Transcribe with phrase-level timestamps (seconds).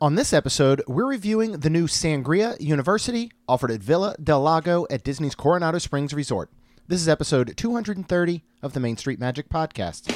[0.00, 5.02] On this episode, we're reviewing the new Sangria University offered at Villa del Lago at
[5.02, 6.52] Disney's Coronado Springs Resort.
[6.86, 10.06] This is episode 230 of the Main Street Magic Podcast.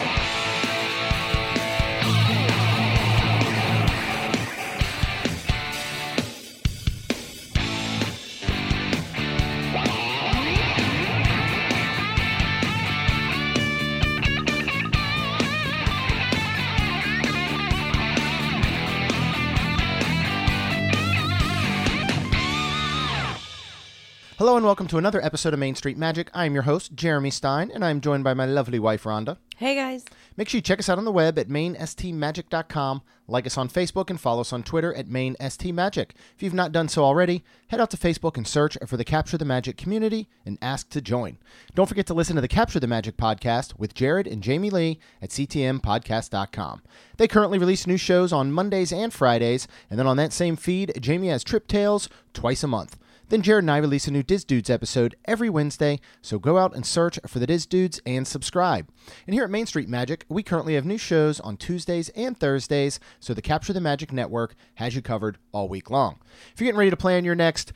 [24.42, 26.28] Hello and welcome to another episode of Main Street Magic.
[26.34, 29.36] I am your host, Jeremy Stein, and I am joined by my lovely wife, Rhonda.
[29.56, 30.04] Hey guys.
[30.36, 34.10] Make sure you check us out on the web at mainstmagic.com, like us on Facebook,
[34.10, 36.10] and follow us on Twitter at mainstmagic.
[36.34, 39.38] If you've not done so already, head out to Facebook and search for the Capture
[39.38, 41.38] the Magic community and ask to join.
[41.76, 44.98] Don't forget to listen to the Capture the Magic podcast with Jared and Jamie Lee
[45.22, 46.82] at ctmpodcast.com.
[47.16, 50.98] They currently release new shows on Mondays and Fridays, and then on that same feed,
[51.00, 52.96] Jamie has Trip Tales twice a month.
[53.28, 56.74] Then Jared and I release a new Diz Dudes episode every Wednesday, so go out
[56.74, 58.88] and search for the Diz Dudes and subscribe.
[59.26, 63.00] And here at Main Street Magic, we currently have new shows on Tuesdays and Thursdays,
[63.20, 66.18] so the Capture the Magic Network has you covered all week long.
[66.52, 67.72] If you're getting ready to plan your next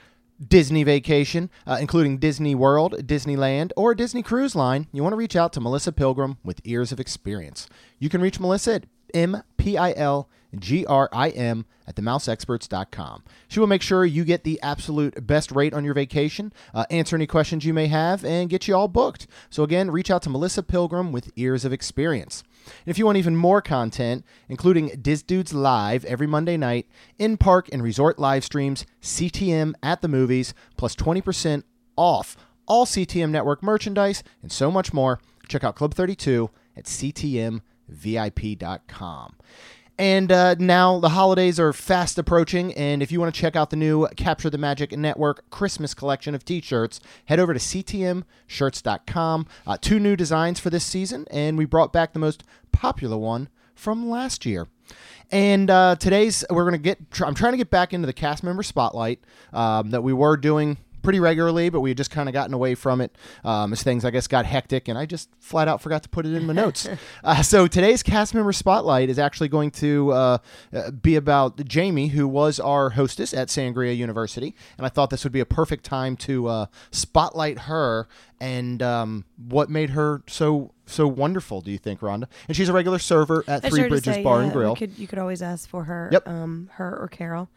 [0.47, 5.36] Disney vacation, uh, including Disney World, Disneyland, or Disney Cruise Line, you want to reach
[5.36, 7.69] out to Melissa Pilgrim with Ears of Experience.
[7.98, 13.22] You can reach Melissa at M-P-I-L G-R-I-M at themouseexperts.com.
[13.48, 17.16] She will make sure you get the absolute best rate on your vacation, uh, answer
[17.16, 19.26] any questions you may have, and get you all booked.
[19.50, 22.42] So again, reach out to Melissa Pilgrim with Ears of Experience.
[22.64, 26.86] And if you want even more content, including Diz Dudes Live every Monday night,
[27.18, 31.62] in park and resort live streams, CTM at the movies, plus 20%
[31.96, 36.86] off all CTM network merchandise, and so much more, check out Club 32 at
[37.92, 39.36] CTMVIP.com.
[39.98, 43.70] And uh, now the holidays are fast approaching, and if you want to check out
[43.70, 49.46] the new Capture the Magic Network Christmas collection of t-shirts, head over to ctmshirts.com.
[49.66, 53.48] Uh, two new designs for this season, and we brought back the most popular one
[53.75, 54.69] from last year.
[55.30, 56.98] And uh, today's we're gonna get.
[57.25, 59.20] I'm trying to get back into the cast member spotlight
[59.52, 60.76] um, that we were doing
[61.06, 64.05] pretty regularly, but we had just kind of gotten away from it um, as things,
[64.05, 66.53] I guess, got hectic, and I just flat out forgot to put it in my
[66.53, 66.89] notes.
[67.25, 70.39] uh, so today's cast member spotlight is actually going to uh,
[70.75, 75.22] uh, be about Jamie, who was our hostess at Sangria University, and I thought this
[75.22, 78.09] would be a perfect time to uh, spotlight her
[78.41, 81.61] and um, what made her so so wonderful.
[81.61, 82.25] Do you think, Rhonda?
[82.49, 84.71] And she's a regular server at I Three to Bridges say, Bar yeah, and Grill.
[84.71, 86.09] You could, you could always ask for her.
[86.11, 86.27] Yep.
[86.27, 87.49] Um, her or Carol.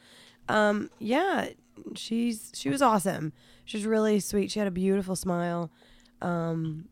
[0.48, 1.50] Um, yeah,
[1.96, 3.34] she's she was awesome.
[3.66, 4.52] She was really sweet.
[4.52, 5.72] She had a beautiful smile.
[6.22, 6.88] Um,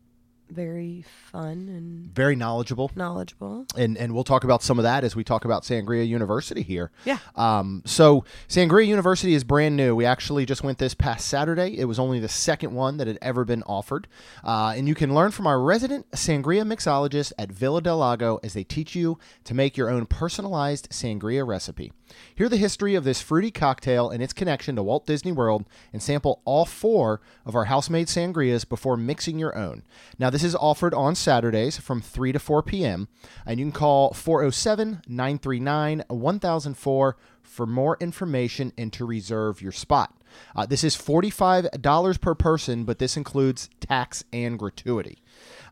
[0.50, 2.90] very fun and Very knowledgeable.
[2.94, 3.66] knowledgeable.
[3.76, 6.90] and and we'll talk about some of that as we talk about Sangria University here.
[7.04, 7.18] Yeah.
[7.36, 9.94] Um, so Sangria University is brand new.
[9.94, 11.78] We actually just went this past Saturday.
[11.78, 14.08] It was only the second one that had ever been offered,
[14.44, 18.54] uh, and you can learn from our resident Sangria mixologist at Villa del Lago as
[18.54, 21.92] they teach you to make your own personalized Sangria recipe.
[22.34, 26.02] Hear the history of this fruity cocktail and its connection to Walt Disney World, and
[26.02, 29.82] sample all four of our house-made sangrias before mixing your own.
[30.18, 33.08] Now, this is offered on Saturdays from 3 to 4 p.m.,
[33.46, 40.14] and you can call 407 939 1004 for more information and to reserve your spot.
[40.54, 45.22] Uh, this is $45 per person, but this includes tax and gratuity.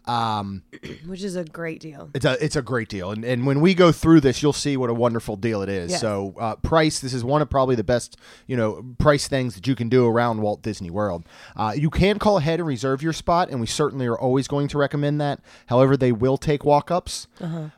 [0.07, 0.63] Um,
[1.07, 2.11] Which is a great deal.
[2.15, 4.77] it's a it's a great deal, and and when we go through this, you'll see
[4.77, 5.91] what a wonderful deal it is.
[5.93, 6.01] Yes.
[6.01, 9.67] So uh, price, this is one of probably the best you know price things that
[9.67, 11.25] you can do around Walt Disney World.
[11.57, 14.69] Uh, you can call ahead and reserve your spot, and we certainly are always going
[14.69, 15.41] to recommend that.
[15.67, 17.27] However, they will take walk ups.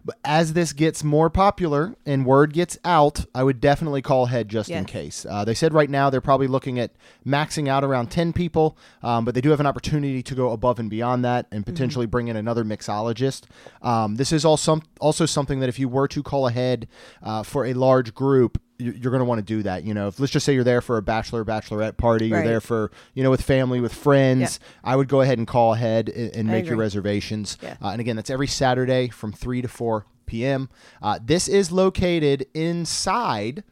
[0.04, 4.48] But as this gets more popular and word gets out, I would definitely call ahead
[4.48, 5.26] just in case.
[5.28, 6.92] Uh, they said right now they're probably looking at
[7.26, 10.78] maxing out around ten people, um, but they do have an opportunity to go above
[10.78, 13.42] and beyond that and potentially bring in another mixologist.
[13.80, 16.88] Um, this is also also something that if you were to call ahead
[17.22, 19.84] uh, for a large group, you- you're going to want to do that.
[19.84, 22.46] You know, if let's just say you're there for a bachelor bachelorette party, you're Right.
[22.46, 24.58] there for you know with family with friends.
[24.82, 27.56] I would go ahead and call ahead and, and make your reservations.
[27.62, 27.76] Yeah.
[27.80, 30.68] Uh, and again, that's every Saturday from three to four p.m.
[31.00, 33.62] Uh, this is located inside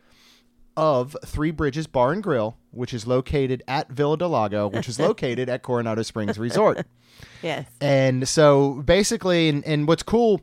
[0.77, 4.99] of Three Bridges Bar and Grill, which is located at Villa del Lago, which is
[5.09, 6.87] located at Coronado Springs Resort.
[7.43, 7.67] Yes.
[7.81, 10.43] And so basically, and, and what's cool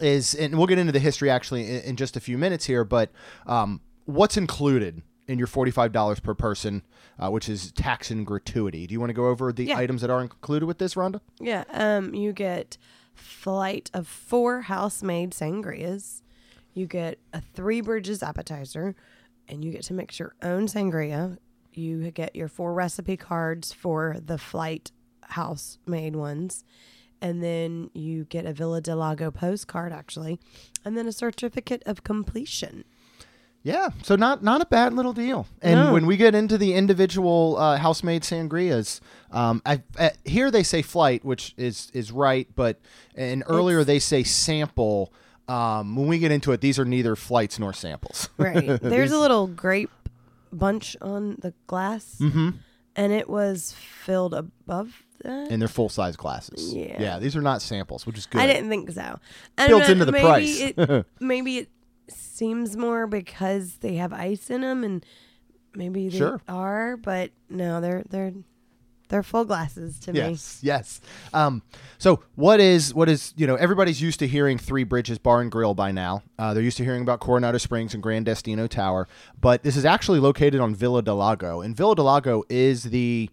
[0.00, 2.84] is, and we'll get into the history actually in, in just a few minutes here,
[2.84, 3.10] but
[3.46, 6.82] um, what's included in your $45 per person,
[7.18, 8.86] uh, which is tax and gratuity.
[8.86, 9.76] Do you want to go over the Yeah.
[9.78, 11.20] items that are included with this, Rhonda?
[11.40, 11.64] Yeah.
[11.70, 12.78] Um, you get
[13.14, 16.22] flight of four house-made sangrias.
[16.72, 18.94] You get a Three Bridges appetizer,
[19.48, 21.38] and you get to mix your own sangria.
[21.72, 24.90] You get your four recipe cards for the flight
[25.22, 26.64] house made ones.
[27.20, 30.38] And then you get a Villa del Lago postcard, actually,
[30.84, 32.84] and then a certificate of completion.
[33.64, 35.48] Yeah, so not not a bad little deal.
[35.60, 35.92] And No.
[35.92, 39.00] when we get into the individual uh, house-made sangrias,
[39.32, 42.80] um, I, uh, here they say flight, which is is right, but
[43.16, 45.12] and earlier they say sample.
[45.48, 48.28] Um, when we get into it, these are neither flights nor samples.
[48.38, 48.66] Right.
[48.82, 49.90] There's a little grape
[50.52, 52.50] bunch on the glass, mm-hmm.
[52.96, 55.50] and it was filled above that.
[55.50, 56.72] And they're full-size glasses.
[56.74, 57.00] Yeah.
[57.00, 58.40] yeah, these are not samples, which is good.
[58.40, 59.18] I didn't think so.
[59.56, 60.60] And Built into the maybe price.
[60.60, 61.68] it, maybe it
[62.08, 65.04] seems more because they have ice in them, and
[65.74, 66.40] maybe they Sure.
[66.48, 68.32] are, but no, they're they're
[69.08, 70.18] they're full glasses to me.
[70.18, 71.00] Yes, yes.
[71.32, 71.62] Um,
[71.98, 75.50] so what is what is you know everybody's used to hearing Three Bridges Bar and
[75.50, 76.22] Grill by now.
[76.38, 79.08] Uh, they're used to hearing about Coronado Springs and Grand Destino Tower,
[79.40, 83.30] but this is actually located on Villa del Lago, and Villa del Lago is the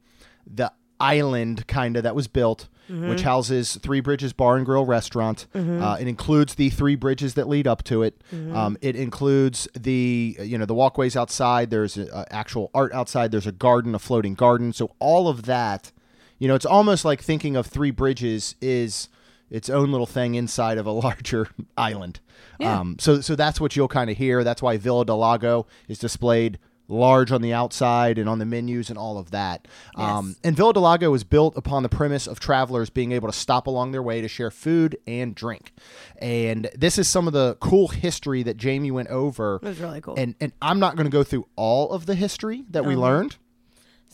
[0.47, 2.67] the island kind of that was built.
[2.87, 5.47] Which houses Three Bridges Bar and Grill restaurant.
[5.55, 8.21] Uh, it includes the three bridges that lead up to it.
[8.31, 11.71] Um, it includes the you know the walkways outside.
[11.71, 13.31] There's a, a actual art outside.
[13.31, 14.71] There's a garden, a floating garden.
[14.71, 15.91] So all of that
[16.39, 19.09] you know, it's almost like thinking of Three Bridges is
[19.49, 21.47] its own little thing inside of a larger
[21.77, 22.19] island.
[22.59, 22.79] Yeah.
[22.79, 24.43] Um, so, so that's what you'll kind of hear.
[24.43, 28.89] That's why Villa del Lago is displayed large on the outside and on the menus
[28.89, 29.67] and all of that.
[29.95, 30.35] Um, Yes.
[30.43, 33.67] and Villa del Lago was built upon the premise of travelers being able to stop
[33.67, 35.71] along their way to share food and drink.
[36.19, 39.55] And this is some of the cool history that Jamie went over.
[39.57, 40.15] It was really cool.
[40.17, 43.01] And, and I'm not going to go through all of the history that we Uh-huh.
[43.01, 43.37] learned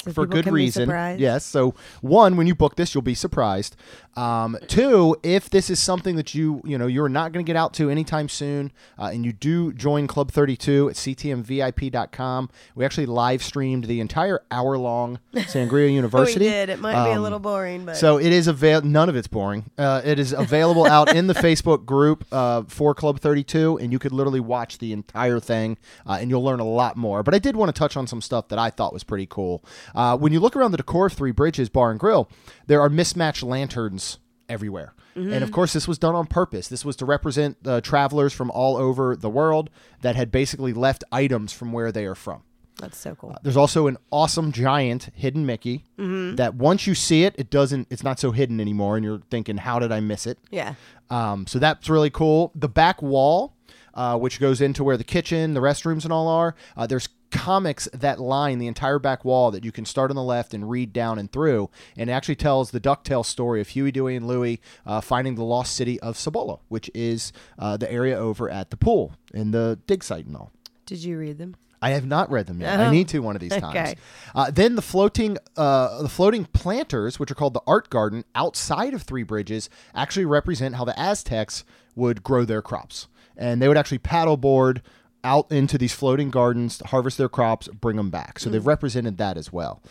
[0.04, 0.90] So for good reason.
[1.20, 1.46] Yes.
[1.46, 3.76] So one, when you book this, you'll be surprised.
[4.16, 7.56] Um, two, if this is something that you you know you're not going to get
[7.56, 13.06] out to anytime soon, uh, and you do join Club 32 at ctmvip.com, we actually
[13.06, 16.40] live streamed the entire hour long Sangria University.
[16.46, 16.70] We did.
[16.70, 18.82] It might be a Um, little boring, but So it is avail.
[18.82, 19.70] None of it's boring.
[19.78, 24.00] Uh, it is available out in the Facebook group uh, for Club 32, and you
[24.00, 25.78] could literally watch the entire thing,
[26.08, 27.24] uh, and you'll learn a lot more.
[27.24, 29.64] But I did want to touch on some stuff that I thought was pretty cool.
[29.96, 32.30] Uh, when you look around the decor of Three Bridges Bar and Grill,
[32.68, 34.18] there are mismatched lanterns
[34.50, 34.94] everywhere.
[35.14, 36.70] And of course, this was done on purpose.
[36.70, 39.70] This was to represent uh, travelers from all over the world
[40.04, 42.44] that had basically left items from where they are from.
[42.80, 43.36] that's so cool.
[43.44, 47.88] There's also an awesome giant hidden Mickey that once you see it, it doesn't.
[47.90, 50.76] It's not so hidden anymore, and you're thinking, "How did I miss it?" Yeah.
[51.10, 52.54] Um, so that's really cool.
[52.56, 53.54] The back wall,
[53.94, 56.56] uh, which goes into where the kitchen, the restrooms, and all are.
[56.78, 60.24] Uh, there's comics that line the entire back wall that you can start on the
[60.24, 64.16] left and read down and through, and actually tells the Ducktales story of Huey, Dewey,
[64.16, 68.50] and Louie uh, finding the lost city of Cibola, which is uh, the area over
[68.50, 70.52] at the pool and the dig site and all.
[70.86, 71.56] Did you read them?
[71.84, 72.80] I have not read them yet.
[72.80, 72.92] I Oh.
[72.92, 73.76] need to one of these times.
[73.76, 73.96] Okay.
[74.36, 78.94] Uh, then the floating, uh, the floating planters, which are called the art garden outside
[78.94, 81.64] of Three Bridges, actually represent how the Aztecs
[81.96, 84.82] would grow their crops, and they would actually paddleboard
[85.24, 88.40] out into these floating gardens to harvest their crops, bring them back.
[88.40, 89.82] So they've represented that as well.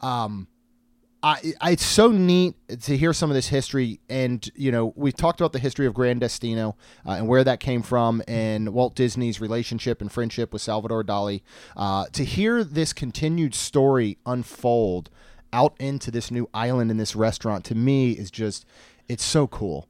[0.00, 0.48] Um,
[1.22, 5.16] I, I, it's so neat to hear some of this history, and you know we've
[5.16, 8.94] talked about the history of Grand Destino uh, and where that came from, and Walt
[8.94, 11.42] Disney's relationship and friendship with Salvador Dali.
[11.76, 15.10] Uh, to hear this continued story unfold
[15.52, 18.64] out into this new island and this restaurant, to me, is just
[19.08, 19.88] it's so cool.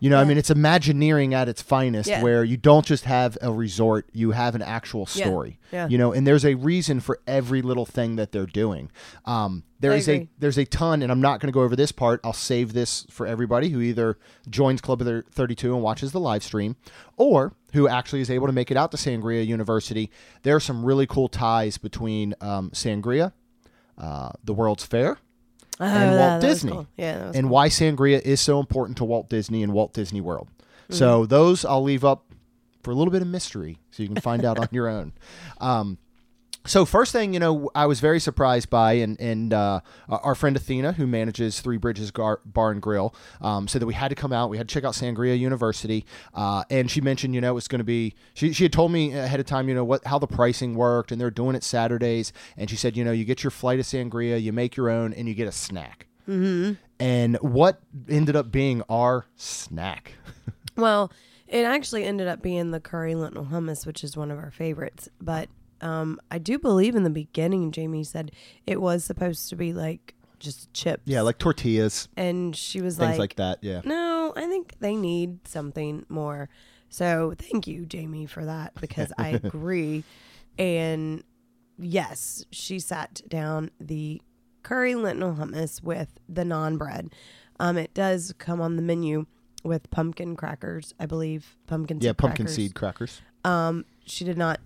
[0.00, 2.22] You know, I mean, it's Imagineering at its finest, Yeah.
[2.22, 5.58] where you don't just have a resort, you have an actual story.
[5.72, 5.88] Yeah.
[5.88, 8.90] You know, and there's a reason for every little thing that they're doing.
[9.24, 11.76] Um, there I is a there's a ton, and I'm not going to go over
[11.76, 12.20] this part.
[12.24, 16.42] I'll save this for everybody who either joins Club of 32 and watches the live
[16.42, 16.76] stream,
[17.16, 20.10] or who actually is able to make it out to Sangria University.
[20.42, 23.32] There are some really cool ties between um, Sangria,
[23.96, 25.18] uh, the World's Fair,
[25.80, 26.72] Oh, and that- Walt that Disney.
[26.72, 26.86] cool.
[26.96, 27.18] Yeah.
[27.18, 27.50] That and cool.
[27.50, 30.48] why Sangria is so important to Walt Disney and Walt Disney World.
[30.84, 30.94] Mm-hmm.
[30.94, 32.24] So those I'll leave up
[32.82, 35.12] for a little bit of mystery, so you can find out on your own.
[35.60, 35.98] Um,
[36.68, 40.56] so first thing, you know, I was very surprised by, and and uh, our friend
[40.56, 44.14] Athena, who manages Three Bridges Gar- Bar and Grill, um, said that we had to
[44.14, 44.50] come out.
[44.50, 47.80] We had to check out Sangria University, uh, and she mentioned, you know, it's going
[47.80, 48.14] to be.
[48.34, 51.10] She, she had told me ahead of time, you know, what how the pricing worked,
[51.10, 52.32] and they're doing it Saturdays.
[52.56, 55.12] And she said, you know, you get your flight of Sangria, you make your own,
[55.12, 56.06] and you get a snack.
[56.28, 56.74] Mm-hmm.
[57.00, 60.12] And what ended up being our snack?
[60.78, 61.10] Well,
[61.48, 65.08] it actually ended up being the curry lentil hummus, which is one of our favorites.
[65.20, 65.48] But
[65.80, 68.32] um, I do believe in the beginning, Jamie said
[68.66, 71.02] it was supposed to be like just chips.
[71.04, 73.58] yeah, like tortillas, and she was things like, like that.
[73.62, 73.80] Yeah.
[73.84, 76.48] "No, I think they need something more."
[76.90, 80.04] So thank you, Jamie, for that because I agree.
[80.58, 81.22] and
[81.78, 84.20] yes, she sat down the
[84.62, 87.10] curry lentil hummus with the naan bread.
[87.60, 89.26] Um, it does come on the menu
[89.64, 91.56] with pumpkin crackers, I believe.
[91.66, 92.56] Pumpkin Yeah, seed pumpkin crackers.
[92.56, 93.22] seed crackers.
[93.44, 94.60] Um, she did not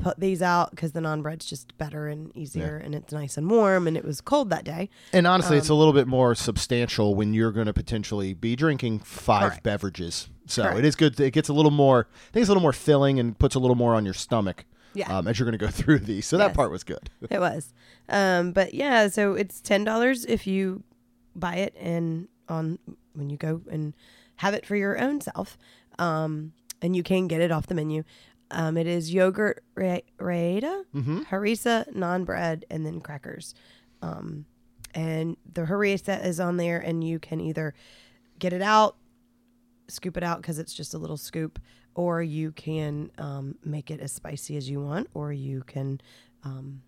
[0.00, 3.50] put these out because the naan bread's just better and easier, and it's nice and
[3.50, 4.88] warm, and it was cold that day.
[5.12, 8.56] And honestly, Um, it's a little bit more substantial when you're going to potentially be
[8.56, 10.28] drinking five beverages.
[10.46, 10.78] So Correct.
[10.78, 11.20] it is good.
[11.20, 12.08] It gets a little more.
[12.10, 14.64] I think it's a little more filling and puts a little more on your stomach.
[14.92, 15.18] Yeah.
[15.18, 17.10] Um, as you're going to go through these, so that part was good.
[17.30, 17.72] It was.
[18.08, 20.82] Um, but yeah, so it's ten dollars if you
[21.36, 22.80] buy it and on
[23.12, 23.94] when you go and
[24.36, 25.56] have it for your own self.
[25.98, 26.52] Um,
[26.82, 28.02] and you can get it off the menu.
[28.50, 31.20] Um, it is yogurt ra- raita, Mm-hmm.
[31.30, 33.54] harissa, naan bread, and then crackers.
[34.02, 34.44] Um,
[34.94, 37.74] and the harissa is on there, and you can either
[38.38, 38.96] get it out,
[39.88, 41.58] scoop it out because it's just a little scoop,
[41.94, 46.00] or you can um, make it as spicy as you want, or you can
[46.42, 46.82] um,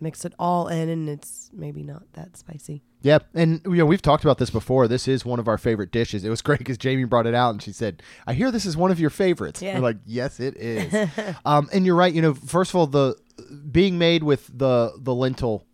[0.00, 2.82] mix it all in, and it's maybe not that spicy.
[3.02, 4.86] Yep, and you know we've talked about this before.
[4.86, 6.24] This is one of our favorite dishes.
[6.24, 8.76] It was great because Jamie brought it out and she said, "I hear this is
[8.76, 9.74] one of your favorites." Yeah.
[9.76, 11.10] We're like, "Yes, it is."
[11.44, 12.12] um, and you're right.
[12.12, 13.16] You know, first of all, the
[13.70, 15.66] being made with the the lentil,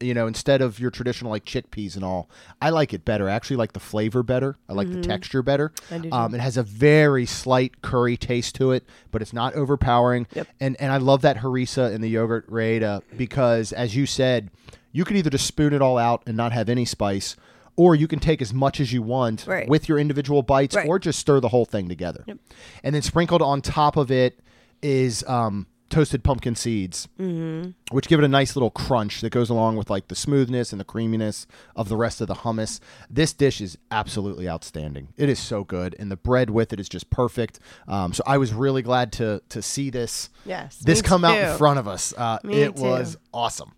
[0.00, 2.28] you know, instead of your traditional like chickpeas and all,
[2.60, 3.28] I like it better.
[3.28, 4.56] I actually like the flavor better.
[4.68, 5.72] I like the texture better.
[6.12, 10.26] Um, it has a very slight curry taste to it, but it's not overpowering.
[10.34, 10.48] Yep.
[10.60, 14.50] And and I love that harissa and the yogurt raita because, as you said,
[14.92, 17.36] you could either just spoon it all out and not have any spice,
[17.76, 19.68] or you can take as much as you want Right.
[19.68, 20.88] with your individual bites, Right.
[20.88, 22.24] or just stir the whole thing together.
[22.26, 22.38] Yep.
[22.82, 24.38] And then sprinkled on top of it
[24.82, 27.70] is um, toasted pumpkin seeds, Mm-hmm.
[27.94, 30.80] which give it a nice little crunch that goes along with like the smoothness and
[30.80, 31.46] the creaminess
[31.76, 32.80] of the rest of the hummus.
[33.08, 35.08] This dish is absolutely outstanding.
[35.16, 37.60] It is so good, and the bread with it is just perfect.
[37.86, 41.38] Um, so I was really glad to to see this Yes, this me come out
[41.38, 42.12] in front of us.
[42.16, 42.82] Uh, it too.
[42.82, 43.72] was awesome.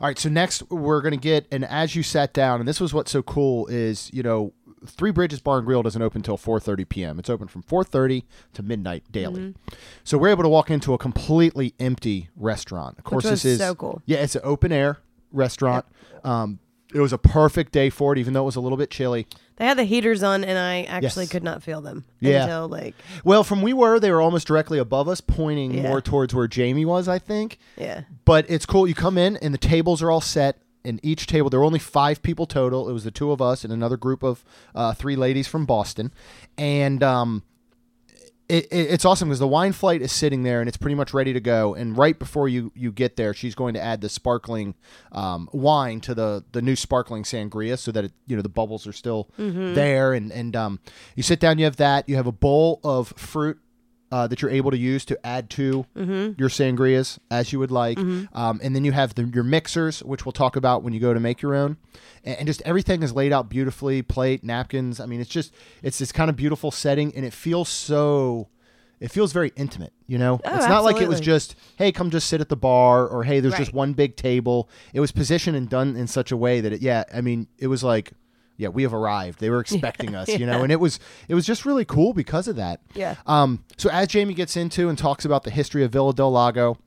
[0.00, 2.92] All right, so next we're gonna get, and as you sat down, and this was
[2.92, 4.52] what's so cool is you know.
[4.86, 7.18] Three Bridges Bar and Grill doesn't open until 4:30 p.m.
[7.18, 8.24] It's open from 4:30
[8.54, 9.40] to midnight daily.
[9.40, 9.74] Mm-hmm.
[10.04, 12.98] So we're able to walk into a completely empty restaurant.
[12.98, 14.02] Of course, this is so cool.
[14.06, 14.98] Yeah, it's an open air
[15.32, 15.86] restaurant.
[16.24, 16.58] Um,
[16.94, 19.26] it was a perfect day for it, even though it was a little bit chilly.
[19.56, 21.32] They had the heaters on, and I actually Yes.
[21.32, 22.42] could not feel them Yeah.
[22.42, 25.88] until like Well, from we were, they were almost directly above us, pointing Yeah.
[25.88, 27.58] more towards where Jamie was, I think.
[27.78, 28.02] yeah.
[28.24, 28.86] But it's cool.
[28.86, 30.58] You come in and the tables are all set.
[30.84, 32.88] And each table, there were only five people total.
[32.88, 36.12] It was the two of us and another group of uh, three ladies from Boston.
[36.58, 37.44] And um,
[38.48, 41.14] it, it, it's awesome because the wine flight is sitting there and it's pretty much
[41.14, 41.74] ready to go.
[41.74, 44.74] And right before you, you get there, she's going to add the sparkling
[45.12, 48.86] um, wine to the, the new sparkling sangria so that it, you know the bubbles
[48.86, 49.28] are still
[49.74, 50.12] there.
[50.12, 50.80] And and um,
[51.16, 52.08] you sit down, you have that.
[52.08, 53.58] You have a bowl of fruit
[54.12, 55.86] uh, that you're able to use to add to
[56.38, 57.98] your sangrias as you would like.
[57.98, 61.14] Um, and then you have the, your mixers, which we'll talk about when you go
[61.14, 61.78] to make your own.
[62.22, 65.00] And, and just everything is laid out beautifully plate, napkins.
[65.00, 65.52] I mean, it's just,
[65.82, 68.48] it's this kind of beautiful setting and it feels so.
[69.00, 70.40] It feels very intimate, you know.
[70.44, 73.24] Oh, it's not like it was just, "Hey, come just sit at the bar," or
[73.24, 76.60] "Hey, there's just one big table." It was positioned and done in such a way
[76.60, 78.12] that, it, yeah, I mean, it was like,
[78.56, 79.40] yeah, we have arrived.
[79.40, 82.48] They were expecting us, you know, and it was, it was just really cool because
[82.48, 82.80] of that.
[82.94, 83.16] Yeah.
[83.26, 86.78] Um, so as Jamie gets into and talks about the history of Villa del Lago,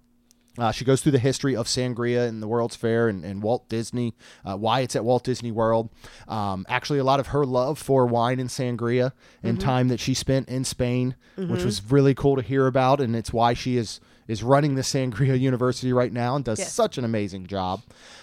[0.57, 3.67] uh, she goes through the history of sangria and the World's Fair and, and Walt
[3.67, 5.89] Disney, uh, why it's at Walt Disney World.
[6.27, 9.11] Um, actually, a lot of her love for wine and sangria
[9.43, 13.15] and time that she spent in Spain, which was really cool to hear about, and
[13.15, 16.73] it's why she is is running the Sangria University right now and does Yes.
[16.73, 17.81] such an amazing job.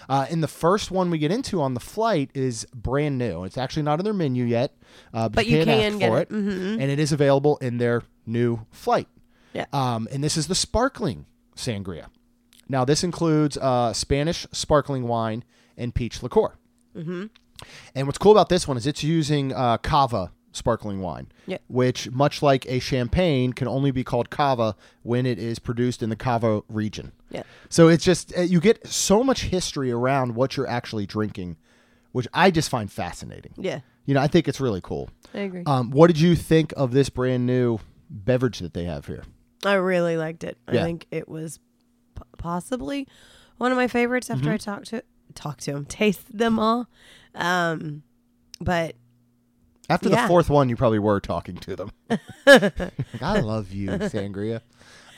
[0.09, 3.43] Uh, and the first one we get into on the flight is brand new.
[3.45, 4.75] It's actually not in their menu yet,
[5.13, 6.29] uh, But you can't can get for it.
[6.29, 6.81] Mm-hmm.
[6.81, 9.07] and it is available in their new flight.
[9.53, 9.65] Yeah.
[9.71, 12.07] Um, and this is the sparkling sangria.
[12.67, 15.43] Now, this includes uh, Spanish sparkling wine
[15.77, 16.55] and peach liqueur.
[16.97, 17.25] Mm-hmm.
[17.95, 21.57] And what's cool about this one is it's using uh, cava sparkling wine, Yeah.
[21.67, 26.09] which, much like a champagne, can only be called cava when it is produced in
[26.09, 27.11] the cava region.
[27.29, 27.43] Yeah.
[27.69, 31.57] So it's just, uh, you get so much history around what you're actually drinking,
[32.11, 33.53] which I just find fascinating.
[33.57, 33.81] Yeah.
[34.05, 35.09] You know, I think it's really cool.
[35.33, 35.63] I agree.
[35.65, 37.79] Um, what did you think of this brand new
[38.09, 39.23] beverage that they have here?
[39.65, 40.57] I really liked it.
[40.67, 41.59] I think it was
[42.15, 43.07] p- possibly
[43.57, 44.53] one of my favorites after Mm-hmm.
[44.53, 45.03] I talked to
[45.35, 46.87] talked to them, tasted them all.
[47.33, 48.03] Um,
[48.61, 48.95] but
[49.89, 50.21] After Yeah.
[50.23, 51.91] the fourth one, you probably were talking to them.
[52.45, 54.61] like, I love you, Sangria.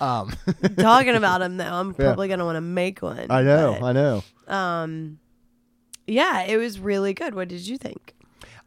[0.02, 0.34] Um,
[0.78, 3.28] talking about them though, I'm probably gonna want to make one.
[3.30, 4.24] I know, but, I know.
[4.48, 5.20] um,
[6.08, 7.34] yeah, it was really good.
[7.36, 8.15] What did you think?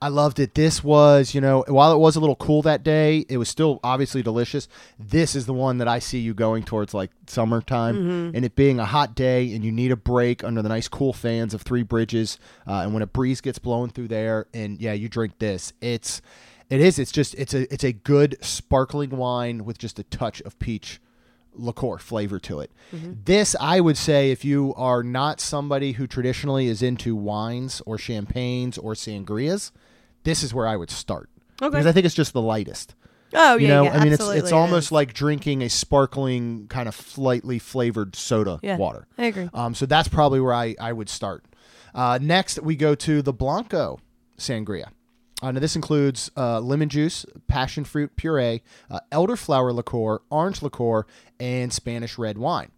[0.00, 0.54] I loved it.
[0.54, 3.80] This was, you know, while it was a little cool that day, it was still
[3.82, 4.68] obviously delicious.
[4.98, 8.36] This is the one that I see you going towards like summertime Mm-hmm.
[8.36, 11.12] and it being a hot day and you need a break under the nice cool
[11.12, 12.38] fans of Three Bridges.
[12.66, 16.22] Uh, and when a breeze gets blowing through there and yeah, you drink this, it's,
[16.70, 20.40] it is, it's just, it's a, it's a good sparkling wine with just a touch
[20.42, 21.00] of peach
[21.54, 22.70] liqueur flavor to it.
[22.92, 27.98] This, I would say, if you are not somebody who traditionally is into wines or
[27.98, 29.70] champagnes or sangrias,
[30.24, 31.28] this is where I would start
[31.60, 31.70] Okay.
[31.70, 32.94] because I think it's just the lightest.
[33.34, 34.92] Oh You yeah, know, yeah, I mean, it's it's almost is.
[34.92, 38.76] like drinking a sparkling kind of slightly flavored soda Yeah.
[38.78, 39.06] water.
[39.18, 39.50] I agree.
[39.52, 41.44] Um, so that's probably where I, I would start.
[41.94, 43.98] Uh, next, we go to the Blanco
[44.38, 44.88] Sangria.
[45.42, 51.06] Uh, now, this includes uh, lemon juice, passion fruit puree, uh, elderflower liqueur, orange liqueur,
[51.38, 52.70] and Spanish red wine.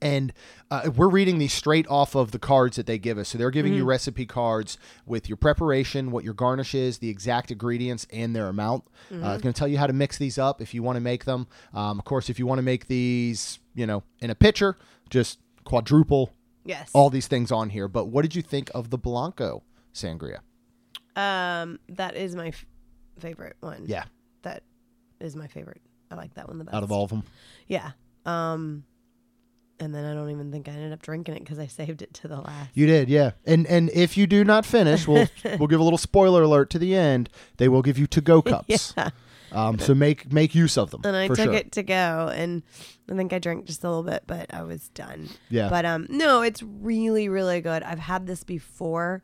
[0.00, 0.32] And
[0.68, 3.28] uh, we're reading these straight off of the cards that they give us.
[3.28, 4.76] So they're giving you recipe cards
[5.06, 8.82] with your preparation, what your garnish is, the exact ingredients, and their amount.
[9.12, 11.00] Uh, it's going to tell you how to mix these up if you want to
[11.00, 11.46] make them.
[11.72, 14.76] Um, of course, if you want to make these, you know, in a pitcher,
[15.08, 16.32] just quadruple
[16.64, 16.90] Yes.
[16.92, 17.86] all these things on here.
[17.86, 19.62] But what did you think of the Blanco
[19.94, 20.40] sangria?
[21.16, 22.66] Um, that is my f-
[23.18, 23.84] favorite one.
[23.86, 24.04] Yeah,
[24.42, 24.62] That
[25.20, 25.80] is my favorite.
[26.10, 26.74] I like that one the best.
[26.74, 27.22] out of all of them.
[27.68, 27.92] Yeah.
[28.26, 28.84] Um,
[29.80, 32.14] and then I don't even think I ended up drinking it because I saved it
[32.14, 32.70] to the last.
[32.74, 33.32] You did, yeah.
[33.44, 35.26] And and if you do not finish, we'll
[35.58, 37.28] we'll give a little spoiler alert to the end.
[37.56, 38.94] They will give you to go cups.
[38.96, 39.10] Yeah.
[39.50, 41.02] Um, so make make use of them.
[41.04, 41.52] And I took sure.
[41.52, 42.62] it to go, and
[43.10, 45.28] I think I drank just a little bit, but I was done.
[45.50, 45.68] Yeah.
[45.68, 47.82] But um, no, it's really, really good.
[47.82, 49.22] I've had this before.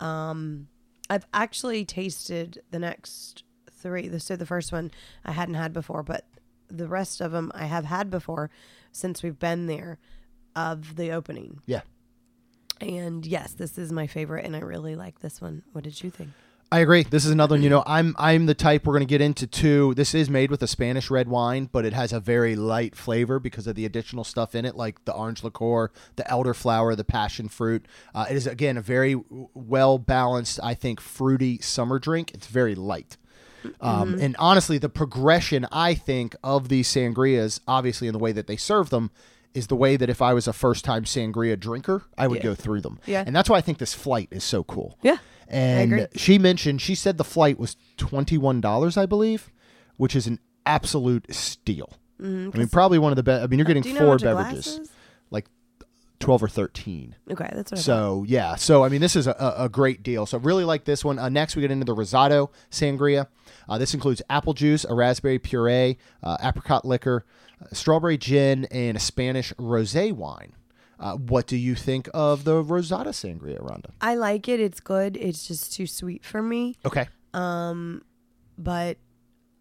[0.00, 0.68] Um,
[1.08, 4.18] I've actually tasted the next three.
[4.18, 4.90] So the first one
[5.24, 6.26] I hadn't had before, but
[6.68, 8.50] the rest of them I have had before
[8.92, 9.98] since we've been there
[10.54, 11.60] of the opening.
[11.66, 11.82] Yeah.
[12.80, 15.62] And yes, this is my favorite, and I really like this one.
[15.72, 16.30] What did you think?
[16.72, 17.04] I agree.
[17.04, 17.62] This is another one.
[17.62, 19.94] You know, I'm I'm the type we're going to get into too.
[19.94, 23.38] This is made with a Spanish red wine, but it has a very light flavor
[23.38, 27.48] because of the additional stuff in it, like the orange liqueur, the elderflower, the passion
[27.48, 27.86] fruit.
[28.14, 29.16] Uh, it is again a very
[29.54, 32.32] well balanced, I think, fruity summer drink.
[32.34, 33.16] It's very light.
[33.80, 38.46] Um, And honestly, the progression I think of these sangrias, obviously in the way that
[38.46, 39.10] they serve them,
[39.54, 42.42] is the way that if I was a first time sangria drinker, I would Yeah.
[42.50, 42.98] go through them.
[43.06, 43.24] Yeah.
[43.26, 44.98] And that's why I think this flight is so cool.
[45.02, 45.16] Yeah.
[45.48, 49.50] And she mentioned she said the flight was twenty one dollars, I believe,
[49.96, 51.92] which is an absolute steal.
[52.18, 53.44] I mean, probably one of the best.
[53.44, 53.92] I mean, you're getting Mm-hmm.
[53.92, 54.90] You four how much a beverages,
[55.30, 55.46] like
[56.18, 57.14] twelve or thirteen.
[57.30, 57.82] Okay, that's what I.
[57.82, 60.26] So yeah, so I mean, this is a, a great deal.
[60.26, 61.18] So really like this one.
[61.18, 63.28] Uh, next, we get into the Rosado Sangria.
[63.68, 67.24] Uh, this includes apple juice, a raspberry puree, uh, apricot liquor,
[67.60, 70.52] uh, strawberry gin, and a Spanish rosé wine.
[70.98, 73.90] Uh, what do you think of the Rosada Sangria, Rhonda?
[74.00, 74.60] I like it.
[74.60, 75.16] It's good.
[75.18, 76.76] It's just too sweet for me.
[76.86, 77.06] Okay.
[77.34, 78.02] Um,
[78.56, 78.96] but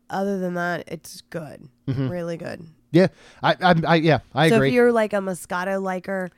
[0.10, 1.68] other than that, it's good.
[1.88, 2.66] Really good.
[2.92, 3.08] Yeah,
[3.44, 4.38] I, I, I yeah, Mm-hmm.
[4.38, 4.70] I so agree.
[4.70, 6.30] if you're like a Moscato liker,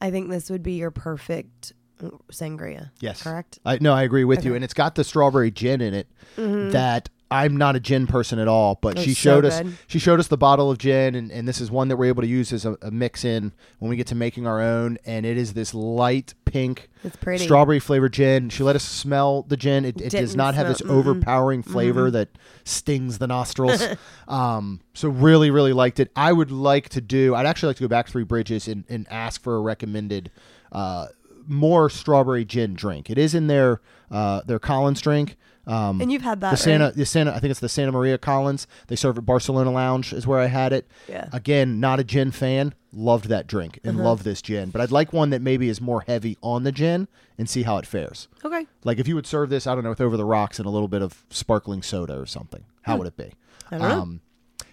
[0.00, 2.90] I think this would be your perfect uh, sangria.
[2.98, 3.22] Yes.
[3.22, 3.60] Correct?
[3.64, 4.48] I no, I agree with you, Okay.
[4.48, 4.54] Mm-hmm.
[4.56, 6.08] and it's got the strawberry gin in it.
[6.36, 9.98] That I'm not a gin person at all, but Oh, she so showed us she
[9.98, 12.28] showed us the bottle of gin, and, and this is one that we're able to
[12.28, 15.36] use as a, a mix in when we get to making our own, and it
[15.36, 17.44] is this light pink It's pretty.
[17.44, 18.48] strawberry flavored gin.
[18.48, 19.84] She let us smell the gin.
[19.84, 20.90] It, it does not have this mm-mm.
[20.90, 22.30] overpowering flavor that
[22.64, 23.86] stings the nostrils.
[24.28, 26.10] um, so really, really liked it.
[26.16, 27.34] I would like to do.
[27.36, 30.30] I'd actually like to go back Three Bridges and, and ask for a recommended
[30.72, 31.06] uh,
[31.46, 33.08] more strawberry gin drink.
[33.10, 35.36] It is in their uh, their Collins drink.
[35.66, 36.94] Um, And you've had that, the Santa, right?
[36.94, 37.32] the Santa.
[37.34, 38.66] I think it's the Santa Maria Collins.
[38.88, 40.86] They serve at Barcelona Lounge is where I had it.
[41.08, 41.28] Yeah.
[41.32, 42.74] Again, not a gin fan.
[42.92, 44.08] Loved that drink and Uh-huh.
[44.08, 47.06] love this gin, but I'd like one that maybe is more heavy on the gin
[47.38, 48.26] and see how it fares.
[48.44, 48.66] Okay.
[48.84, 50.70] Like if you would serve this, I don't know, with over the rocks and a
[50.70, 53.32] little bit of sparkling soda or something, how would it be?
[53.68, 53.74] Hmm.
[53.74, 54.00] I don't know.
[54.02, 54.20] Um,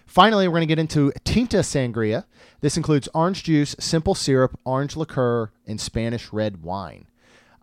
[0.06, 2.24] finally, we're going to get into Tinta Sangria.
[2.60, 7.06] This includes orange juice, simple syrup, orange liqueur, and Spanish red wine.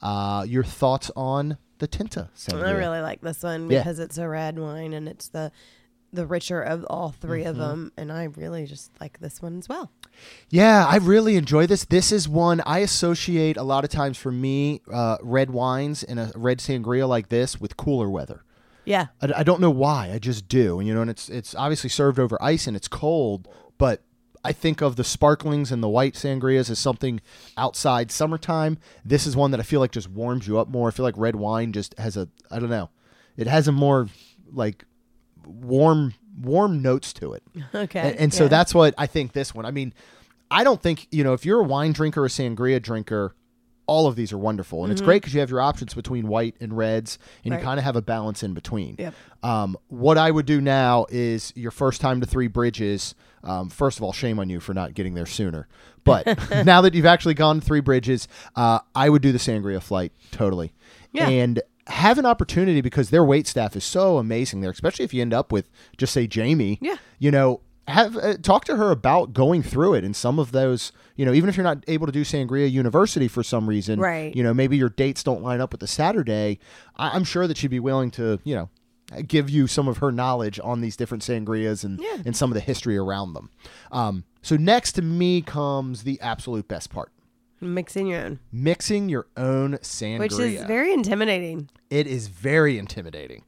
[0.01, 2.67] Uh, your thoughts on the Tinta Sangria?
[2.67, 3.79] I really like this one Yeah.
[3.79, 5.51] because it's a red wine and it's the
[6.13, 7.49] the richer of all 3 Mm-hmm.
[7.49, 7.91] of them.
[7.97, 9.91] And I really just like this one as well.
[10.49, 11.83] Yeah, I really enjoy this.
[11.83, 16.17] This is one I associate a lot of times for me, uh, red wines and
[16.19, 18.43] a red sangria like this with cooler weather.
[18.85, 19.07] Yeah.
[19.21, 20.11] I, I don't know why.
[20.13, 20.79] I just do.
[20.79, 24.01] And you know, and it's it's obviously served over ice and it's cold, but
[24.45, 27.19] I think of the sparklings and the white sangrias as something
[27.57, 28.77] outside summertime.
[29.03, 30.87] This is one that I feel like just warms you up more.
[30.87, 32.89] I feel like red wine just has a I don't know.
[33.37, 34.07] It has a more
[34.51, 34.85] like
[35.45, 37.43] warm warm notes to it.
[37.73, 37.99] Okay.
[37.99, 38.49] And, and so yeah.
[38.49, 39.65] that's what I think this one.
[39.65, 39.93] I mean,
[40.49, 43.35] I don't think, you know, if you're a wine drinker or a sangria drinker,
[43.87, 46.55] all of these are wonderful, and it's great because you have your options between white
[46.59, 47.59] and reds, and Right.
[47.59, 48.95] you kind of have a balance in between.
[48.97, 49.13] Yep.
[49.43, 53.15] Um, what I would do now is your first time to Three Bridges.
[53.43, 55.67] Um, first of all, shame on you for not getting there sooner.
[56.03, 56.25] But
[56.65, 60.73] now that you've actually gone Three Bridges, uh, I would do the Sangria flight totally.
[61.11, 61.29] Yeah.
[61.29, 65.21] And have an opportunity because their wait staff is so amazing there, especially if you
[65.21, 66.79] end up with just say Jamie.
[66.81, 66.95] Yeah.
[67.19, 70.91] You know, have uh, talk to her about going through it and some of those.
[71.15, 74.35] You know, even if you're not able to do Sangria University for some reason, Right.
[74.35, 76.59] You know, maybe your dates don't line up with the Saturday.
[76.97, 78.69] I- I'm sure that she'd be willing to, you know,
[79.27, 82.17] give you some of her knowledge on these different sangrias and Yeah.
[82.25, 83.49] and some of the history around them.
[83.91, 87.11] Um, so next to me comes the absolute best part:
[87.61, 91.69] Mixing your own, mixing your own sangria which is very intimidating.
[91.91, 93.43] it is very intimidating.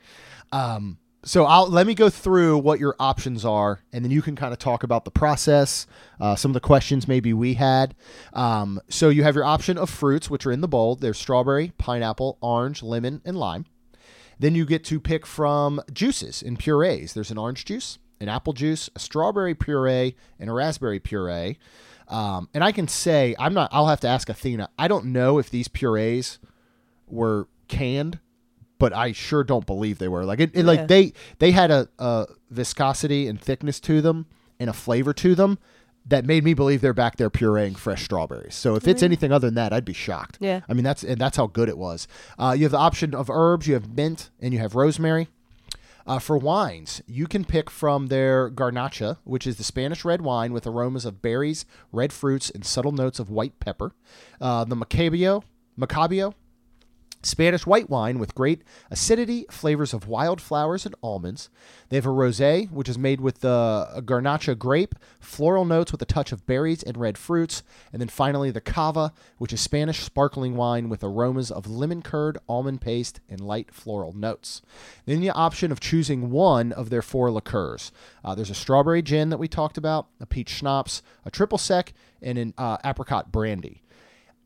[0.51, 4.37] Um, so I'll let me go through what your options are, and then you can
[4.37, 5.85] kind of talk about the process,
[6.21, 7.95] uh, some of the questions maybe we had.
[8.31, 10.95] Um, so you have your option of fruits, which are in the bowl.
[10.95, 13.65] There's strawberry, pineapple, orange, lemon, and lime.
[14.39, 17.13] Then you get to pick from juices and purees.
[17.13, 21.57] There's an orange juice, an apple juice, a strawberry puree, and a raspberry puree.
[22.07, 23.69] Um, and I can say I'm not.
[23.73, 24.69] I'll have to ask Athena.
[24.79, 26.39] I don't know if these purees
[27.05, 28.19] were canned,
[28.79, 30.25] but I sure don't believe they were.
[30.25, 30.63] Like it, it Yeah.
[30.63, 34.25] like they they had a, a viscosity and thickness to them
[34.59, 35.57] and a flavor to them
[36.05, 38.55] that made me believe they're back there pureeing fresh strawberries.
[38.55, 40.37] So if it's anything other than that, I'd be shocked.
[40.39, 40.61] Yeah.
[40.69, 42.07] I mean that's and that's how good it was.
[42.39, 43.67] Uh, you have the option of herbs.
[43.67, 45.27] You have mint and you have rosemary.
[46.05, 50.53] Uh, for wines, you can pick from their Garnacha, which is the Spanish red wine
[50.53, 53.91] with aromas of berries, red fruits, and subtle notes of white pepper.
[54.39, 55.43] Uh, the Macabeo,
[55.77, 56.33] Macabeo,
[57.27, 61.49] Spanish white wine with great acidity, flavors of wildflowers and almonds.
[61.89, 66.05] They have a rosé, which is made with the Garnacha grape, floral notes with a
[66.05, 70.55] touch of berries and red fruits, and then finally the Cava, which is Spanish sparkling
[70.55, 74.61] wine with aromas of lemon curd, almond paste, and light floral notes.
[75.05, 77.91] Then the option of choosing one of their four liqueurs.
[78.23, 81.93] Uh, there's a strawberry gin that we talked about, a peach schnapps, a triple sec,
[82.21, 83.83] and an uh, apricot brandy.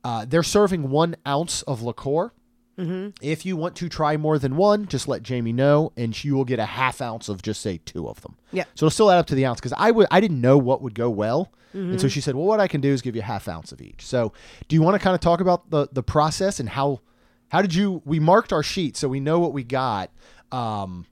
[0.03, 2.31] Uh, they're serving one ounce of liqueur.
[2.77, 6.45] If you want to try more than one, just let Jamie know, and she will
[6.45, 8.37] get a half ounce of just say two of them.
[8.51, 8.63] Yeah.
[8.73, 10.81] So it'll still add up to the ounce because I would I didn't know what
[10.81, 13.21] would go well, and so she said, "Well, what I can do is give you
[13.21, 14.33] a half ounce of each." So,
[14.67, 17.01] do you want to kind of talk about the the process and how
[17.49, 18.01] how did you?
[18.03, 20.09] We marked our sheet so we know what we got,
[20.51, 21.05] um,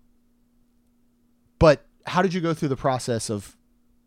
[1.59, 3.55] but how did you go through the process of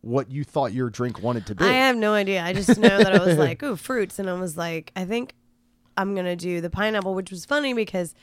[0.01, 1.65] what you thought your drink wanted to be?
[1.65, 2.43] I have no idea.
[2.43, 4.19] I just know that I was like, ooh, fruits.
[4.19, 5.35] And I was like, I think
[5.97, 8.15] I'm going to do the pineapple, which was funny because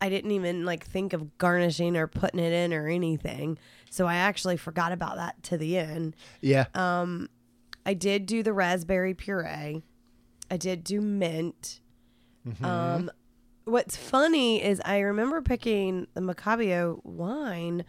[0.00, 3.58] I didn't even like think of garnishing or putting it in or anything.
[3.90, 6.14] So I actually forgot about that to the end.
[6.40, 6.66] yeah.
[6.74, 7.28] Um,
[7.86, 9.82] I did do the raspberry puree.
[10.50, 11.80] I did do mint.
[12.62, 13.10] Um,
[13.64, 17.84] what's funny is I remember picking the Macabeo wine,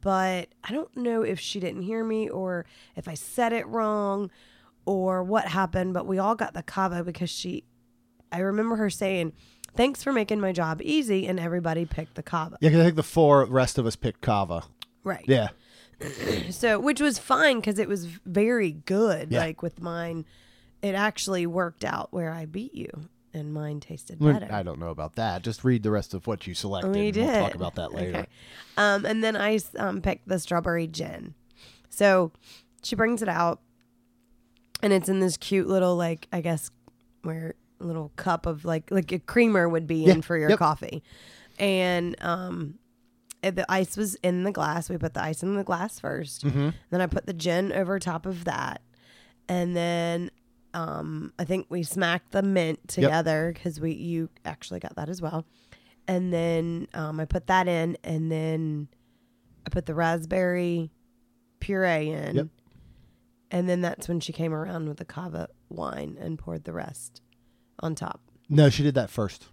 [0.00, 4.30] but I don't know if she didn't hear me or if I said it wrong
[4.84, 5.94] or what happened.
[5.94, 7.64] But we all got the Cava because she,
[8.36, 9.32] I remember her saying,
[9.74, 12.58] "Thanks for making my job easy," and everybody picked the Cava.
[12.60, 14.64] yeah, 'cause I think the four rest of us picked Cava.
[15.04, 15.24] Right.
[15.26, 15.48] Yeah.
[16.50, 19.32] So, which was fine because it was very good.
[19.32, 19.38] Yeah.
[19.40, 20.26] Like with mine,
[20.82, 24.52] it actually worked out where I beat you, and mine tasted Well, better.
[24.52, 25.40] I don't know about that.
[25.42, 26.92] Just read the rest of what you selected.
[26.92, 27.26] We and did.
[27.26, 28.10] We'll talk about that later.
[28.18, 28.26] Okay.
[28.76, 31.32] Um, and then I um, picked the strawberry gin.
[31.88, 32.30] So
[32.82, 33.60] she brings it out,
[34.82, 36.70] and it's in this cute little like I guess
[37.22, 40.58] where little cup of like like a creamer would be in for your Yep.
[40.58, 41.02] coffee,
[41.58, 42.78] and um.
[43.44, 44.88] uh, The ice was in the glass.
[44.90, 46.68] We put the ice in the glass 1st Mm-hmm.
[46.90, 48.80] Then I put the gin over top of that,
[49.48, 50.30] and then
[50.74, 55.22] um, I think we smacked the mint together because we you actually got that as
[55.22, 55.46] well.
[56.08, 58.88] And then um, I put that in, and then
[59.66, 60.90] I put the raspberry
[61.60, 62.46] puree in, Yep.
[63.50, 67.22] and then that's when she came around with the cava wine and poured the rest
[67.80, 68.20] on top.
[68.48, 69.46] No, she did that first.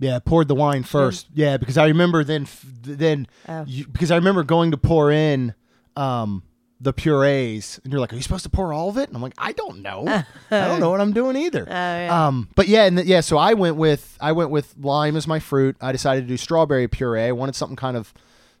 [0.00, 1.26] Yeah, poured the wine first.
[1.34, 2.46] Yeah, because I remember then
[2.82, 3.64] then Oh.
[3.66, 5.54] you, because I remember going to pour in
[5.96, 6.44] um
[6.80, 9.22] the purees and you're like, "Are you supposed to pour all of it?" And I'm
[9.22, 10.06] like, "I don't know.
[10.52, 12.26] I don't know what I'm doing either." Oh, yeah.
[12.28, 15.26] Um, but yeah, and th- yeah, so I went with I went with lime as
[15.26, 15.76] my fruit.
[15.80, 17.22] I decided to do strawberry puree.
[17.24, 18.14] I wanted something kind of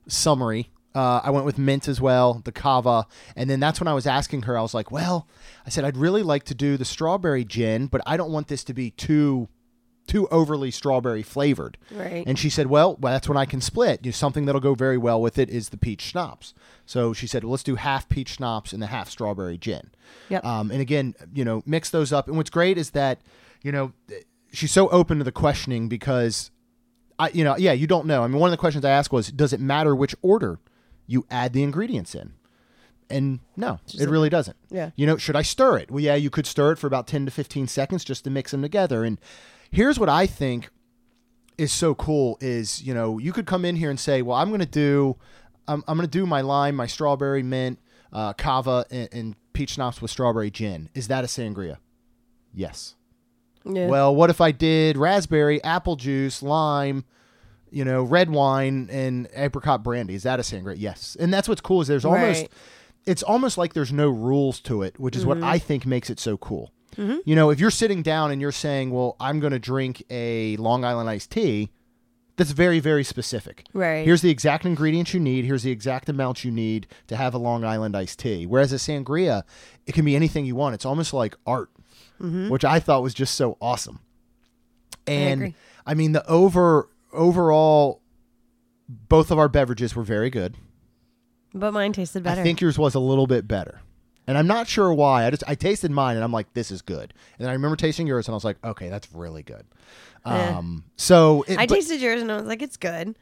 [0.08, 0.70] summery.
[0.98, 3.06] Uh, I went with mint as well, the cava,
[3.36, 4.58] and then that's when I was asking her.
[4.58, 5.28] I was like, "Well,
[5.64, 8.64] I said I'd really like to do the strawberry gin, but I don't want this
[8.64, 9.46] to be too
[10.08, 12.24] too overly strawberry flavored." Right.
[12.26, 14.00] And she said, "Well, well that's when I can split.
[14.02, 16.52] You know, something that'll go very well with it is the peach schnapps."
[16.84, 19.92] So she said, well, "Let's do half peach schnapps and the half strawberry gin."
[20.30, 20.44] Yep.
[20.44, 22.26] Um, and again, you know, mix those up.
[22.26, 23.20] And what's great is that
[23.62, 23.92] you know,
[24.52, 26.50] she's so open to the questioning because
[27.20, 28.24] I, you know, yeah, you don't know.
[28.24, 30.58] I mean, one of the questions I asked was, does it matter which order
[31.08, 32.34] you add the ingredients in?
[33.10, 34.56] And no, Just it really doesn't.
[34.70, 34.90] Yeah.
[34.94, 35.90] You know, should I stir it?
[35.90, 38.50] Well, yeah, you could stir it for about 10 to 15 seconds just to mix
[38.52, 39.02] them together.
[39.02, 39.18] And
[39.70, 40.68] here's what I think
[41.56, 44.48] is so cool is, you know, you could come in here and say, well, I'm
[44.48, 45.16] going to do,
[45.66, 47.78] I'm, I'm going to do my lime, my strawberry mint,
[48.12, 50.90] uh, cava, and, and peach schnapps with strawberry gin.
[50.94, 51.78] Is that a sangria?
[52.54, 52.94] Yes.
[53.64, 53.88] Yeah.
[53.88, 57.04] Well, what if I did raspberry, apple juice, lime,
[57.70, 60.14] you know, red wine, and apricot brandy?
[60.14, 60.76] Is that a sangria?
[60.78, 61.16] Yes.
[61.18, 62.52] And that's what's cool is there's almost, Right.
[63.06, 65.40] it's almost like there's no rules to it, which is Mm-hmm.
[65.40, 66.72] what I think makes it so cool.
[67.24, 70.56] You know, if you're sitting down and you're saying, "Well, I'm going to drink a
[70.56, 71.70] Long Island iced tea,"
[72.36, 73.64] that's very, very specific.
[73.72, 74.04] Right.
[74.04, 75.44] Here's the exact ingredients you need.
[75.44, 78.46] Here's the exact amount you need to have a Long Island iced tea.
[78.46, 79.42] Whereas a sangria,
[79.86, 80.74] it can be anything you want.
[80.74, 81.70] It's almost like art,
[82.18, 84.00] which I thought was just so awesome.
[85.06, 85.54] And agree.
[85.86, 88.00] I mean, the over overall,
[88.88, 90.54] both of our beverages were very good.
[91.54, 92.40] but mine tasted better.
[92.40, 93.80] I think yours was a little bit better.
[94.26, 95.24] And I'm not sure why.
[95.24, 97.14] I just I tasted mine and I'm like, this is good.
[97.38, 99.64] And then I remember tasting yours and I was like, okay, that's really good.
[100.26, 100.58] Yeah.
[100.58, 103.16] Um, so it, I but- tasted yours and I was like, it's good,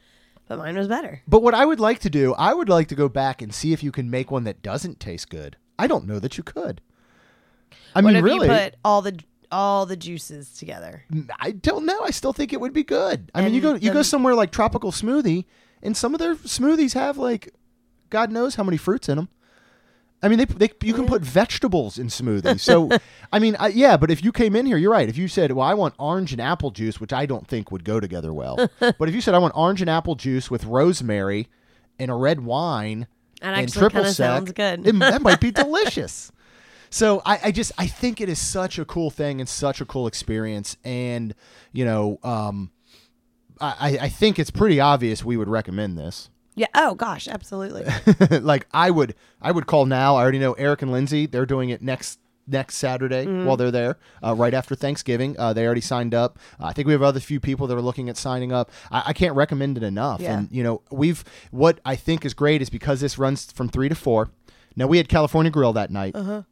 [0.49, 1.22] but mine was better.
[1.29, 3.72] But what I would like to do, I would like to go back and see
[3.72, 5.57] if you can make one that doesn't taste good.
[5.79, 6.81] I don't know that you could.
[7.94, 9.16] I what mean, really, you put all the
[9.50, 11.04] all the juices together?
[11.40, 12.00] I don't know.
[12.02, 13.30] I still think it would be good.
[13.35, 15.44] I mean, you go And you go somewhere like Tropical Smoothie,
[15.82, 17.52] and some of their smoothies have like,
[18.11, 19.28] God knows how many fruits in them.
[20.22, 22.61] I mean, they, they you can put vegetables in smoothies.
[22.61, 22.88] So,
[23.32, 23.96] I mean, I, yeah.
[23.98, 25.09] But if you came in here, you're right.
[25.09, 27.85] If you said, "Well, I want orange and apple juice," which I don't think would
[27.85, 31.48] go together well, but if you said, "I want orange and apple juice with rosemary
[31.98, 33.06] and a red wine,"
[33.42, 34.87] That and triple sec, sounds good.
[34.87, 36.32] it- that might be delicious.
[36.96, 39.85] So I, I just I think it is such a cool thing and such a
[39.85, 41.35] cool experience, and
[41.72, 42.70] you know, um,
[43.61, 46.30] I, I think it's pretty obvious we would recommend this.
[46.54, 46.68] Yeah.
[46.74, 47.85] Oh gosh, absolutely.
[48.40, 50.16] like I would I would call now.
[50.16, 51.26] I already know Eric and Lindsay.
[51.26, 53.44] They're doing it next next Saturday Mm-hmm.
[53.44, 55.37] while they're there, uh, right after Thanksgiving.
[55.38, 56.38] Uh, they already signed up.
[56.59, 58.70] Uh, I think we have other few people that are looking at signing up.
[58.90, 60.22] I, I can't recommend it enough.
[60.22, 60.38] Yeah.
[60.38, 63.90] And you know, we've what I think is great is because this runs from three
[63.90, 64.30] to four.
[64.76, 66.42] Now we had California Grill that night, Uh-huh.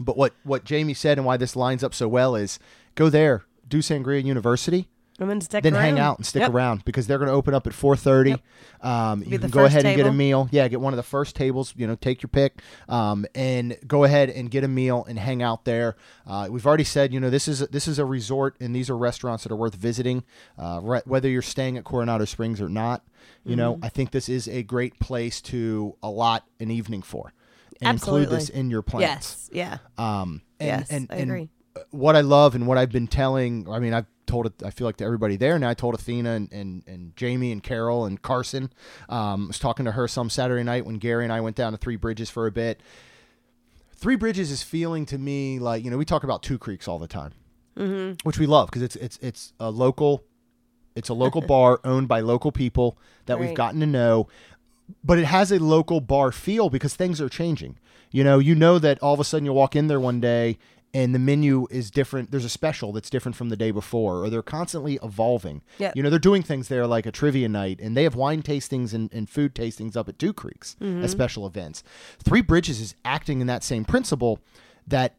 [0.00, 2.58] But what what Jamie said and why this lines up so well is
[2.94, 4.88] go there, do Sangria University
[5.20, 6.50] And then stick then hang out and stick Yep.
[6.52, 8.40] around because they're going to open up at 4.30
[8.82, 10.48] um, you can go ahead and get a meal.
[10.50, 14.02] Yeah get one of the first tables you know take your pick um, and go
[14.04, 15.96] ahead and get a meal and hang out there.
[16.26, 18.96] Uh, we've already said you know this is this is a resort and these are
[18.96, 20.24] restaurants that are worth visiting
[20.58, 23.02] uh, re- whether you're staying at coronado springs or not.
[23.44, 23.84] You know Mm-hmm.
[23.84, 27.32] i think this is a great place to allot an evening for
[27.80, 28.36] and include Absolutely.
[28.36, 29.50] this in your plans Yes.
[29.52, 29.78] Yeah.
[29.98, 31.48] um, and, Yes, and, I and agree.
[31.90, 34.86] what I love and what I've been telling, I mean, I've told it, I feel
[34.86, 35.68] like to everybody there now.
[35.68, 38.72] I told Athena and, and, and Jamie and Carol and Carson.
[39.08, 41.72] Um, I was talking to her some Saturday night when Gary and I went down
[41.72, 42.80] to Three Bridges for a bit.
[43.96, 46.98] Three Bridges is feeling to me like, you know, we talk about Two Creeks all
[46.98, 47.32] the time,
[47.76, 48.26] mm-hmm.
[48.26, 50.24] which we love because it's, it's, it's a local,
[50.94, 54.28] it's a local bar owned by local people that we've gotten to know
[55.02, 57.78] but it has a local bar feel because things are changing.
[58.10, 60.58] You know, you know that all of a sudden you walk in there one day
[60.94, 62.30] and the menu is different.
[62.30, 65.62] There's a special that's different from the day before, or they're constantly evolving.
[65.78, 65.96] Yep.
[65.96, 68.94] You know, they're doing things there like a trivia night, and they have wine tastings
[68.94, 71.06] and, and food tastings up at Two Creeks as mm-hmm.
[71.06, 71.82] special events.
[72.22, 74.38] Three Bridges is acting in that same principle
[74.86, 75.16] that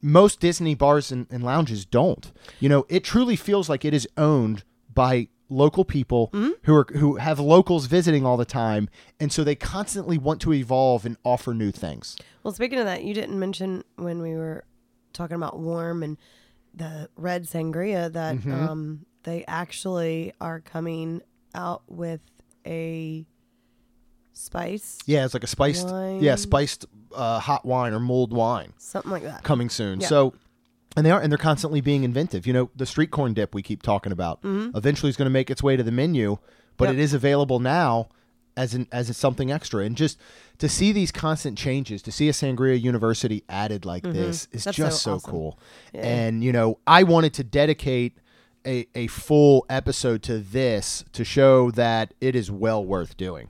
[0.00, 2.30] most Disney bars and, and lounges don't.
[2.60, 4.62] You know, it truly feels like it is owned
[4.94, 6.30] by local people
[6.62, 10.52] who are who have locals visiting all the time, and so they constantly want to
[10.54, 12.16] evolve and offer new things.
[12.42, 14.64] Well, speaking of that, you didn't mention when we were
[15.12, 16.16] talking about warm and
[16.72, 18.52] the red sangria that Mm-hmm.
[18.54, 21.20] um, they actually are coming
[21.54, 22.20] out with
[22.64, 23.26] a
[24.32, 26.20] spice, Yeah, it's like a spiced, Wine.
[26.22, 29.42] yeah, spiced uh, hot wine or mulled wine something like that.
[29.42, 30.00] coming soon.
[30.00, 30.06] Yeah.
[30.06, 30.34] So.
[30.96, 32.46] And they are, and they're constantly being inventive.
[32.46, 35.48] You know, the street corn dip we keep talking about eventually is going to make
[35.50, 36.38] its way to the menu,
[36.76, 36.94] but Mm-hmm.
[36.94, 37.00] Yep.
[37.00, 38.08] it is available now
[38.56, 39.84] as an as something extra.
[39.84, 40.18] And just
[40.58, 44.64] to see these constant changes, to see a Sangria University added like this is Mm-hmm.
[44.64, 45.30] That's just so so, awesome.
[45.30, 45.58] cool.
[45.94, 46.00] Yeah.
[46.02, 48.16] And you know, I wanted to dedicate
[48.66, 53.48] a, a full episode to this to show that it is well worth doing.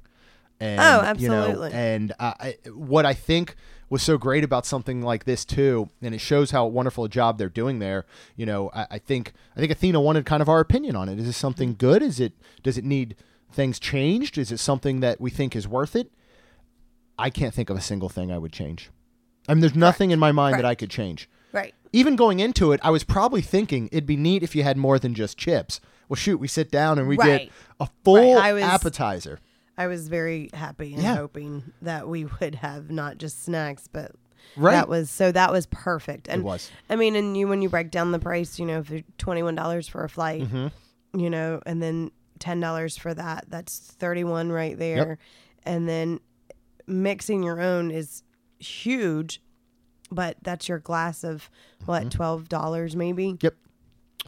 [0.61, 1.73] And, Oh, You know, absolutely.
[1.73, 3.57] and uh, I, what I think
[3.91, 7.37] was so great about something like this too, and it shows how wonderful a job
[7.37, 8.07] they're doing there.
[8.37, 11.19] You know, I, I think I think Athena wanted kind of our opinion on it.
[11.19, 12.01] Is this something good?
[12.03, 13.17] Is it does it need
[13.53, 14.39] things changed?
[14.39, 16.11] Is it something that we think is worth it?
[17.19, 18.91] I can't think of a single thing I would change.
[19.49, 21.29] I mean, there's nothing in my mind that I could change.
[21.53, 21.75] Right.
[21.93, 24.99] Even going into it, I was probably thinking it'd be neat if you had more
[24.99, 25.81] than just chips.
[26.09, 27.49] Well, shoot, we sit down and we get
[27.81, 29.41] a full Right, was- appetizer.
[29.81, 31.17] I was very happy and Yeah.
[31.17, 34.13] hoping that we would have not just snacks, but
[34.57, 34.73] Right.
[34.73, 36.29] that was so that was perfect.
[36.29, 36.71] And was.
[36.89, 39.55] I mean, and you when you break down the price, you know, for twenty one
[39.55, 41.19] dollars for a flight, Mm-hmm.
[41.21, 45.19] you know, and then ten dollars for that, that's thirty one right there.
[45.65, 46.21] And then
[46.87, 48.23] mixing your own is
[48.59, 49.41] huge,
[50.11, 51.49] but that's your glass of
[51.87, 53.37] what twelve dollars maybe.
[53.41, 53.55] Yep.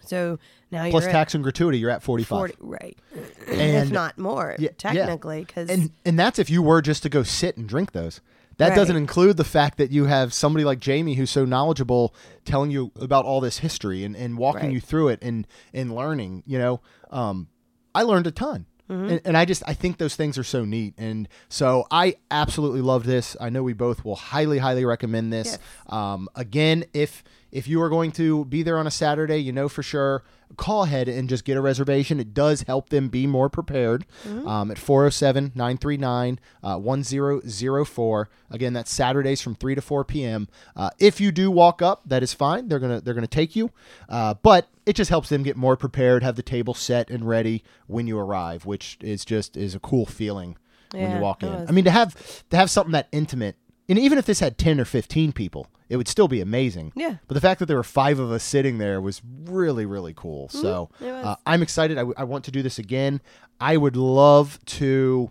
[0.06, 0.38] So
[0.70, 2.28] now Plus tax and gratuity, you're at 45.
[2.38, 2.98] 40, right?
[3.46, 4.70] And- if not more, Yeah, yeah.
[4.76, 8.20] technically, because And and that's if you were just to go sit and drink those.
[8.58, 8.76] That Right.
[8.76, 12.92] doesn't include the fact that you have somebody like Jamie who's so knowledgeable telling you
[13.00, 14.72] about all this history and, and walking Right.
[14.72, 16.80] you through it and, and learning, you know.
[17.10, 17.48] Um,
[17.94, 18.66] I learned a ton.
[18.92, 19.09] Mm-hmm.
[19.09, 20.94] And, and I just I think those things are so neat.
[20.98, 23.37] And so I absolutely love this.
[23.40, 25.52] I know we both will highly, highly recommend this.
[25.52, 25.59] Yes.
[25.88, 29.68] Um, again, if if you are going to be there on a Saturday, you know
[29.68, 30.24] for sure,
[30.56, 32.20] call ahead and just get a reservation.
[32.20, 34.06] It does help them be more prepared
[34.46, 38.28] um, at 407 939 1004.
[38.50, 40.48] Again, that's Saturdays from 3 to 4 p.m.
[40.76, 42.68] Uh, if you do walk up, that is fine.
[42.68, 43.70] They're going to they're gonna take you.
[44.08, 47.62] Uh, but it just helps them get more prepared, have the table set and ready
[47.86, 50.56] when you arrive, which is just is a cool feeling
[50.92, 51.48] when you walk in.
[51.68, 53.56] I mean, to have to have something that intimate,
[53.88, 56.92] and even if this had ten or fifteen people, it would still be amazing.
[56.96, 57.16] Yeah.
[57.28, 60.48] But the fact that there were five of us sitting there was really, really cool.
[60.48, 61.05] So Mm-hmm.
[61.05, 61.24] was.
[61.26, 61.98] uh, I'm excited.
[61.98, 63.20] I, w- I want to do this again.
[63.61, 65.31] I would love to.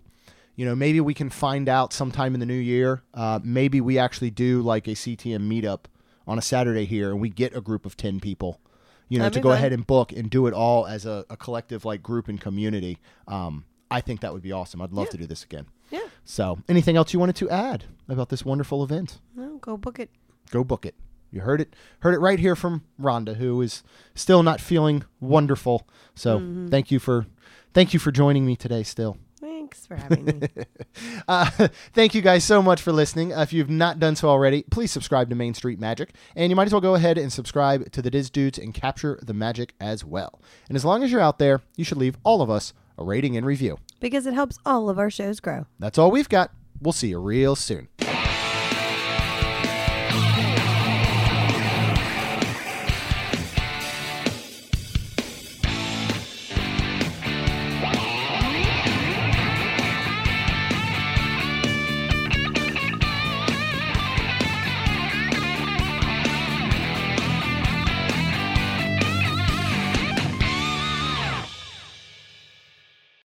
[0.54, 3.02] You know, maybe we can find out sometime in the new year.
[3.14, 5.86] Uh, maybe we actually do like a CTM meetup
[6.26, 8.60] on a Saturday here, and we get a group of ten people.
[9.08, 9.58] You know, That'd to go fun.
[9.58, 12.98] ahead and book and do it all as a, a collective like group and community.
[13.26, 14.80] Um, I think that would be awesome.
[14.80, 15.10] I'd love Yeah.
[15.12, 15.66] to do this again.
[15.90, 19.20] yeah, So, anything else you wanted to add about this wonderful event?
[19.36, 20.08] no, go book it.
[20.50, 20.94] Go book it.
[21.30, 21.74] You heard it.
[22.00, 23.82] Heard it right here from Rhonda, who is
[24.14, 25.86] still not feeling wonderful.
[26.14, 26.68] So, Mm-hmm.
[26.68, 27.26] thank you for
[27.72, 28.82] thank you for joining me today.
[28.82, 30.48] Still, Thanks for having me.
[31.28, 33.32] uh, thank you guys so much for listening.
[33.32, 36.56] Uh, if you've not done so already, please subscribe to Main Street Magic, and you
[36.56, 39.72] might as well go ahead and subscribe to the Diz Dudes and capture the magic
[39.80, 40.38] as well.
[40.68, 43.36] And as long as you're out there, you should leave all of us a rating
[43.38, 43.78] and review.
[44.00, 45.64] because it helps all of our shows grow.
[45.78, 46.50] That's all we've got.
[46.80, 47.88] We'll see you real soon.